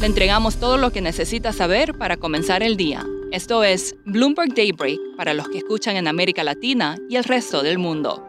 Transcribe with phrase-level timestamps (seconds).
[0.00, 3.06] Le entregamos todo lo que necesita saber para comenzar el día.
[3.32, 7.76] Esto es Bloomberg Daybreak para los que escuchan en América Latina y el resto del
[7.76, 8.26] mundo.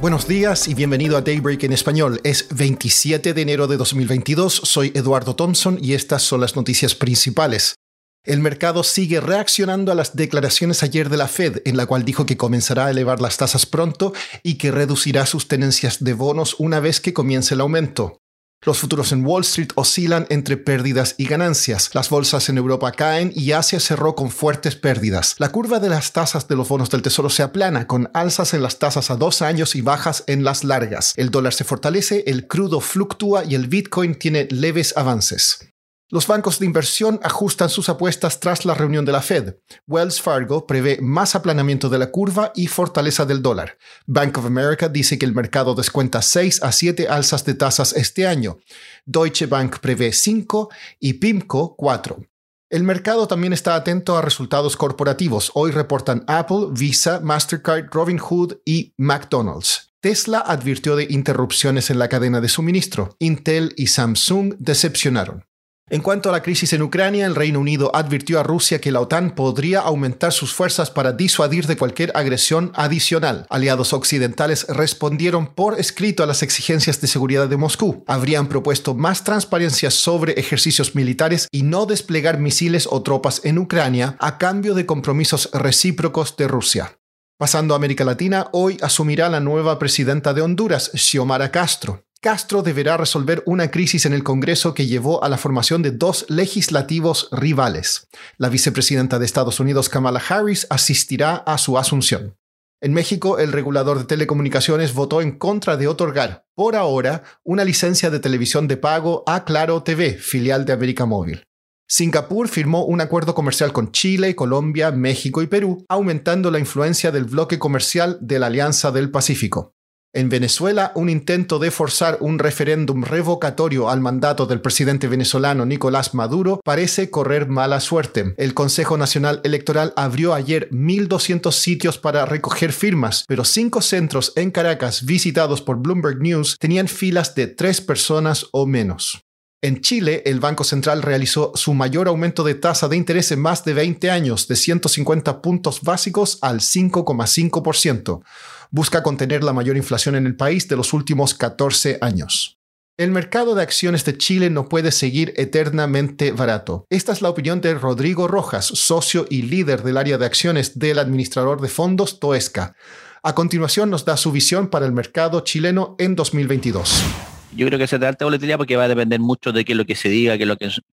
[0.00, 2.20] Buenos días y bienvenido a Daybreak en español.
[2.22, 7.74] Es 27 de enero de 2022, soy Eduardo Thompson y estas son las noticias principales.
[8.22, 12.26] El mercado sigue reaccionando a las declaraciones ayer de la Fed, en la cual dijo
[12.26, 14.12] que comenzará a elevar las tasas pronto
[14.44, 18.20] y que reducirá sus tenencias de bonos una vez que comience el aumento.
[18.62, 21.94] Los futuros en Wall Street oscilan entre pérdidas y ganancias.
[21.94, 25.36] Las bolsas en Europa caen y Asia cerró con fuertes pérdidas.
[25.38, 28.62] La curva de las tasas de los bonos del tesoro se aplana, con alzas en
[28.62, 31.12] las tasas a dos años y bajas en las largas.
[31.16, 35.75] El dólar se fortalece, el crudo fluctúa y el Bitcoin tiene leves avances.
[36.08, 39.56] Los bancos de inversión ajustan sus apuestas tras la reunión de la Fed.
[39.88, 43.76] Wells Fargo prevé más aplanamiento de la curva y fortaleza del dólar.
[44.06, 48.24] Bank of America dice que el mercado descuenta 6 a 7 alzas de tasas este
[48.24, 48.58] año.
[49.04, 52.24] Deutsche Bank prevé 5 y PIMCO 4.
[52.70, 55.50] El mercado también está atento a resultados corporativos.
[55.54, 59.92] Hoy reportan Apple, Visa, Mastercard, Robinhood y McDonald's.
[60.00, 63.16] Tesla advirtió de interrupciones en la cadena de suministro.
[63.18, 65.44] Intel y Samsung decepcionaron.
[65.88, 69.00] En cuanto a la crisis en Ucrania, el Reino Unido advirtió a Rusia que la
[69.00, 73.46] OTAN podría aumentar sus fuerzas para disuadir de cualquier agresión adicional.
[73.50, 78.02] Aliados occidentales respondieron por escrito a las exigencias de seguridad de Moscú.
[78.08, 84.16] Habrían propuesto más transparencia sobre ejercicios militares y no desplegar misiles o tropas en Ucrania
[84.18, 86.98] a cambio de compromisos recíprocos de Rusia.
[87.38, 92.05] Pasando a América Latina, hoy asumirá la nueva presidenta de Honduras, Xiomara Castro.
[92.20, 96.26] Castro deberá resolver una crisis en el Congreso que llevó a la formación de dos
[96.28, 98.08] legislativos rivales.
[98.38, 102.36] La vicepresidenta de Estados Unidos, Kamala Harris, asistirá a su asunción.
[102.80, 108.10] En México, el regulador de telecomunicaciones votó en contra de otorgar, por ahora, una licencia
[108.10, 111.44] de televisión de pago a Claro TV, filial de América Móvil.
[111.88, 117.24] Singapur firmó un acuerdo comercial con Chile, Colombia, México y Perú, aumentando la influencia del
[117.24, 119.75] bloque comercial de la Alianza del Pacífico.
[120.16, 126.14] En Venezuela, un intento de forzar un referéndum revocatorio al mandato del presidente venezolano Nicolás
[126.14, 128.32] Maduro parece correr mala suerte.
[128.38, 134.52] El Consejo Nacional Electoral abrió ayer 1.200 sitios para recoger firmas, pero cinco centros en
[134.52, 139.25] Caracas visitados por Bloomberg News tenían filas de tres personas o menos.
[139.62, 143.64] En Chile, el Banco Central realizó su mayor aumento de tasa de interés en más
[143.64, 148.22] de 20 años, de 150 puntos básicos al 5,5%
[148.70, 152.58] busca contener la mayor inflación en el país de los últimos 14 años.
[152.98, 156.86] El mercado de acciones de Chile no puede seguir eternamente barato.
[156.88, 160.98] Esta es la opinión de Rodrigo Rojas, socio y líder del área de acciones del
[160.98, 162.74] administrador de fondos Toesca.
[163.22, 167.35] A continuación nos da su visión para el mercado chileno en 2022.
[167.56, 169.78] Yo creo que se da alta volatilidad porque va a depender mucho de qué es
[169.78, 170.48] lo que se diga, qué es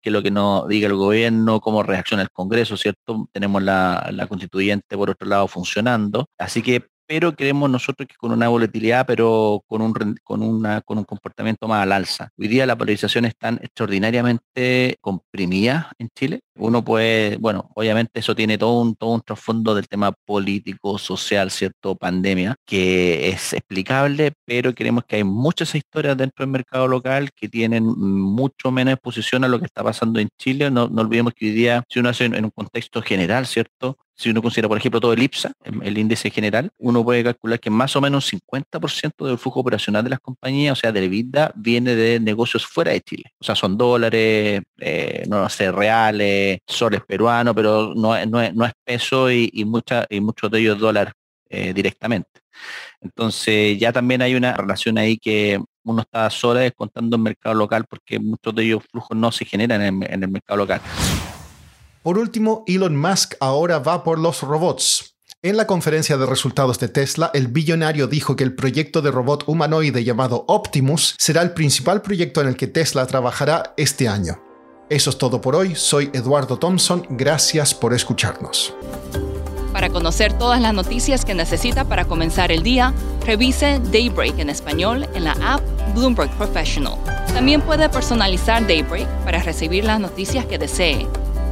[0.05, 3.27] lo que, no diga el gobierno, cómo reacciona el Congreso, ¿cierto?
[3.33, 6.27] Tenemos la constituyente por otro lado funcionando.
[6.37, 9.93] Así que pero creemos nosotros que con una volatilidad, pero con un,
[10.23, 12.29] con, un comportamiento más al alza.
[12.37, 16.41] Hoy día la polarización están extraordinariamente comprimida en Chile.
[16.55, 21.51] Uno puede, bueno, obviamente eso tiene todo un, todo un trasfondo del tema político, social,
[21.51, 21.95] ¿cierto?
[21.95, 27.49] Pandemia, que es explicable, pero creemos que hay muchas historias dentro del mercado local que
[27.49, 30.69] tienen mucho menos exposición a lo que está pasando en Chile.
[30.69, 33.97] No, no olvidemos que hoy día, si uno hace en un contexto general, ¿cierto?
[34.15, 37.69] Si uno considera, por ejemplo, todo el IPSA, el índice general, uno puede calcular que
[37.69, 41.95] más o menos 50% del flujo operacional de las compañías, o sea, de vida, viene
[41.95, 43.33] de negocios fuera de Chile.
[43.39, 48.73] O sea, son dólares, eh, no sé, reales, soles peruanos, pero no, no, no es
[48.83, 51.13] peso y, y, y muchos de ellos dólares
[51.49, 52.29] eh, directamente.
[53.01, 57.85] Entonces ya también hay una relación ahí que uno está sola descontando el mercado local
[57.89, 60.81] porque muchos de ellos flujos no se generan en el mercado local.
[62.03, 65.15] Por último, Elon Musk ahora va por los robots.
[65.41, 69.45] En la conferencia de resultados de Tesla, el billonario dijo que el proyecto de robot
[69.47, 74.41] humanoide llamado Optimus será el principal proyecto en el que Tesla trabajará este año.
[74.89, 78.73] Eso es todo por hoy, soy Eduardo Thompson, gracias por escucharnos.
[79.71, 82.93] Para conocer todas las noticias que necesita para comenzar el día,
[83.25, 85.61] revise Daybreak en español en la app
[85.95, 86.97] Bloomberg Professional.
[87.33, 91.07] También puede personalizar Daybreak para recibir las noticias que desee.